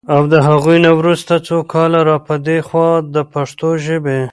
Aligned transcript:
او 0.15 0.21
د 0.33 0.35
هغوی 0.47 0.77
نه 0.85 0.91
وروسته 0.99 1.33
څو 1.47 1.57
کاله 1.73 1.99
را 2.09 2.17
پدې 2.27 2.57
خوا 2.67 2.89
د 3.13 3.15
پښتو 3.33 3.69
ژبې 3.85 4.19